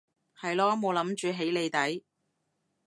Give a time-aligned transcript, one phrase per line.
[0.41, 2.03] 係囉冇諗住起你底